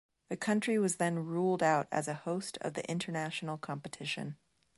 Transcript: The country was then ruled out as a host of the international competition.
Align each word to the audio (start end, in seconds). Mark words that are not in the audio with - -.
The 0.29 0.35
country 0.35 0.79
was 0.79 0.95
then 0.95 1.19
ruled 1.23 1.61
out 1.61 1.87
as 1.91 2.07
a 2.07 2.15
host 2.15 2.57
of 2.61 2.73
the 2.73 2.83
international 2.89 3.59
competition. 3.59 4.35